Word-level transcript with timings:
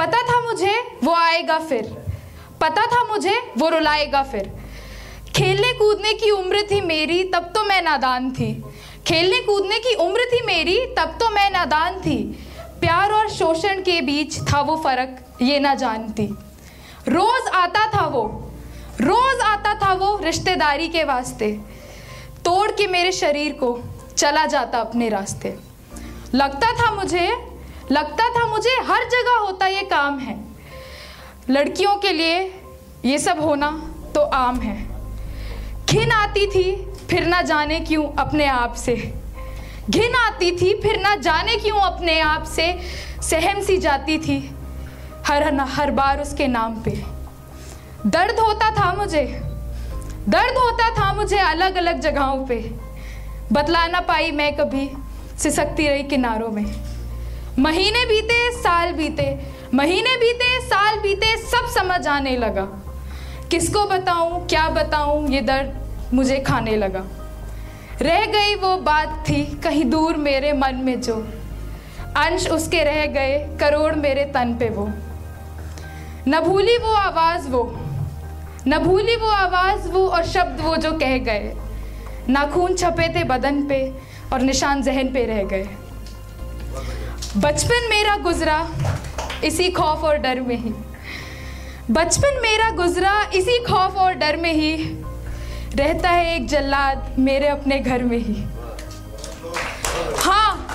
पता 0.00 0.22
था 0.22 0.40
मुझे 0.40 0.98
वो 1.04 1.14
आएगा 1.14 1.58
फिर। 1.58 1.86
पता 2.60 2.86
था 2.86 3.04
मुझे 3.04 3.52
वो 3.58 3.68
रुलाएगा 3.68 4.22
फिर। 4.22 4.52
खेलने 5.36 5.72
कूदने 5.72 6.12
की 6.12 6.30
उम्र 6.30 6.62
थी 6.70 6.80
मेरी, 6.80 7.24
तब 7.24 7.52
तो 7.54 7.62
मैं 7.64 7.82
नादान 7.82 8.30
थी। 8.30 8.64
खेलने 9.06 9.40
कूदने 9.40 9.78
की 9.78 9.94
उम्र 9.94 10.20
थी 10.20 10.46
मेरी, 10.46 10.86
तब 10.98 11.18
तो 11.20 11.30
मैं 11.30 11.50
नादान 11.50 12.00
थी। 12.00 12.46
प्यार 12.80 13.12
और 13.12 13.28
शोषण 13.28 13.82
के 13.82 14.00
बीच 14.00 14.38
था 14.40 14.60
वो 14.60 14.76
फ़र्क, 14.76 15.38
ये 15.42 15.58
ना 15.60 15.74
जानती। 15.74 16.26
रोज 17.08 17.48
आता 17.54 17.86
था 17.86 18.06
वो, 18.06 18.52
रोज 19.00 19.40
आता 19.40 19.74
था 19.74 19.92
वो 19.92 20.20
रिश्तेदारी 20.24 20.88
के 20.88 21.04
वास्ते। 21.04 21.52
तोड़ 22.44 22.70
के 22.72 22.86
मेरे 22.86 23.12
शरीर 23.12 23.52
को, 23.52 23.80
चला 24.16 24.46
जाता 24.46 24.78
अपने 24.78 25.08
रास्ते। 25.08 25.56
लगता 26.34 26.72
था 26.72 26.90
मुझे 26.90 27.49
लगता 27.92 28.28
था 28.28 28.46
मुझे 28.46 28.70
हर 28.70 29.04
जगह 29.04 29.36
होता 29.36 29.66
ये 29.66 29.82
काम 29.82 30.18
है। 30.18 30.38
लड़कियों 31.50 31.96
के 31.96 32.12
लिए 32.12 32.62
ये 33.04 33.18
सब 33.18 33.40
होना 33.40 33.70
तो 34.14 34.20
आम 34.20 34.60
है। 34.60 34.76
घिन 35.86 36.12
आती 36.12 36.46
थी 36.46 36.86
फिर 37.10 37.26
ना 37.26 37.42
जाने 37.42 37.80
क्यों 37.80 38.04
अपने 38.18 38.46
आप 38.46 38.74
से। 38.74 38.94
घिन 39.90 40.14
आती 40.14 40.50
थी 40.52 40.74
फिर 40.80 41.00
ना 41.00 41.16
जाने 41.16 41.56
क्यों 41.56 41.80
अपने 41.80 42.20
आप 42.20 42.44
से। 42.44 42.80
सहम 43.22 43.60
सी 43.62 43.76
जाती 43.78 44.18
थी 44.18 44.54
हर 45.26 45.54
हर 45.60 45.90
बार 45.90 46.20
उसके 46.20 46.46
नाम 46.46 46.80
पे। 46.82 46.90
दर्द 48.06 48.38
होता 48.38 48.70
था 48.70 48.92
मुझे। 48.92 49.24
दर्द 50.28 50.58
होता 50.58 50.88
था 50.96 51.12
मुझे 51.12 51.38
अलग 51.38 51.76
अलग 51.76 52.00
जगहों 52.00 52.46
पे। 52.46 52.56
बतला 53.52 53.86
ना 53.86 54.00
पाई 54.00 54.30
मैं 54.30 54.56
कभी, 54.56 54.90
सिसकती 55.38 55.88
रही 55.88 56.02
किनारों 56.02 56.48
में। 56.48 56.89
महीने 57.58 58.06
बीते, 58.06 58.52
साल 58.52 58.92
बीते। 58.92 59.38
महीने 59.74 60.16
बीते, 60.16 60.60
साल 60.60 60.98
बीते, 60.98 61.36
सब 61.36 61.66
समझ 61.66 62.06
आने 62.06 62.36
लगा। 62.36 62.64
किसको 63.50 63.84
बताऊँ, 63.84 64.46
क्या 64.46 64.68
बताऊँ, 64.68 65.28
ये 65.28 65.40
दर्द 65.40 65.80
मुझे 66.14 66.38
खाने 66.38 66.76
लगा। 66.76 67.04
रह 68.02 68.26
गई 68.26 68.54
वो 68.54 68.76
बात 68.76 69.24
थी, 69.28 69.44
कहीं 69.44 69.84
दूर 69.84 70.16
मेरे 70.16 70.52
मन 70.52 70.74
में 70.74 71.00
जो। 71.00 71.28
अंश 72.16 72.48
उसके 72.48 72.84
रह 72.84 73.06
गए, 73.06 73.56
करोड़ 73.60 73.94
मेरे 73.94 74.24
तन 74.24 74.54
पे 74.54 74.68
वो। 74.68 74.90
न 76.28 76.40
भूली 76.40 76.76
वो 76.76 76.92
आवाज़ 76.92 77.48
वो। 77.48 77.76
न 78.68 78.78
भूली 78.78 79.16
वो 79.16 79.28
आवाज़ 79.28 79.88
वो 79.88 80.06
और 80.06 80.24
शब्द 80.24 80.60
वो 80.60 80.76
जो 80.76 80.92
कह 80.92 81.18
गए। 81.18 81.56
नाखून 82.28 82.74
छपे 82.74 83.14
थे 83.14 83.24
बदन 83.24 83.62
पे 83.62 83.94
और 84.32 84.40
निशान 84.40 84.82
जहन 84.82 85.12
पे 85.12 85.26
रह 85.26 85.42
गए। 85.44 85.68
बचपन 87.36 87.86
मेरा 87.90 88.16
गुजरा, 88.16 88.58
इसी 89.44 89.70
खौफ 89.70 90.04
और 90.04 90.16
डर 90.16 90.40
में 90.40 90.56
ही। 90.56 90.72
बचपन 91.90 92.40
मेरा 92.42 92.70
गुजरा, 92.70 93.30
इसी 93.34 93.58
खौफ 93.64 93.96
और 93.96 94.12
डर 94.12 94.36
में 94.36 94.52
ही। 94.52 94.74
रहता 95.74 96.10
है 96.10 96.36
एक 96.36 96.46
जल्लाद 96.48 97.16
मेरे 97.18 97.48
अपने 97.48 97.78
घर 97.78 98.02
में 98.02 98.18
ही। 98.18 98.42
हाँ 100.16 100.66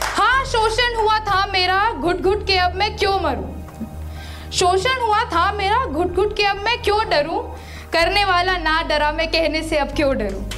हाँ 0.00 0.44
शोषण 0.44 0.96
हुआ 1.00 1.18
था 1.18 1.44
मेरा 1.46 1.92
घुट 1.92 2.16
घुट 2.16 2.46
के 2.46 2.56
अब 2.56 2.74
मैं 2.74 2.96
क्यों 2.96 3.20
मरूं? 3.20 3.48
शोषण 4.50 5.00
हुआ 5.00 5.24
था 5.24 5.52
मेरा 5.52 5.84
घुट 5.84 6.14
घुट 6.14 6.36
के 6.36 6.42
अब 6.42 6.56
मैं 6.56 6.82
क्यों 6.82 6.98
डरूं? 7.10 7.42
करने 7.92 8.24
वाला 8.24 8.56
ना 8.56 8.82
डरा 8.82 9.12
मैं 9.12 9.28
कहने 9.28 9.62
से 9.62 9.76
अब 9.76 9.88
क्यों 9.88 10.16
डरूं? 10.18 10.57